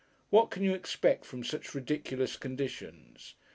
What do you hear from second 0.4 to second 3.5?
can you expect from such ridiculous conditions?